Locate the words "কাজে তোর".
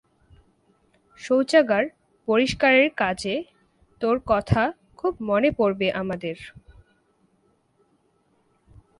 2.97-4.17